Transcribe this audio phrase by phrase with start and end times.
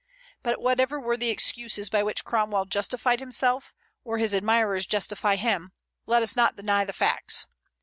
[0.41, 3.71] But whatever were the excuses by which Cromwell justified himself,
[4.03, 5.73] or his admirers justify him,
[6.07, 7.45] let us not deny the facts.